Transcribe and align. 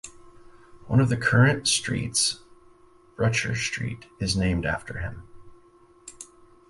One 0.87 0.99
of 0.99 1.09
the 1.09 1.15
current 1.15 1.67
streets, 1.67 2.39
Brutscher 3.15 3.55
Street, 3.55 4.07
is 4.19 4.35
named 4.35 4.65
after 4.65 4.97
him. 4.97 5.27